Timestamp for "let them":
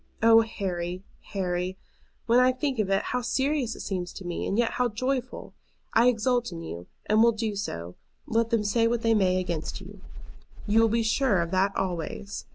8.25-8.63